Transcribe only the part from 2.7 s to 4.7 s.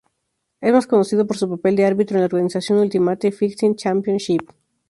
Ultimate Fighting Championship.